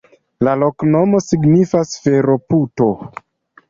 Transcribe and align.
La 0.47 0.55
loknomo 0.63 1.23
signifas: 1.27 1.95
fero-puto. 2.09 2.93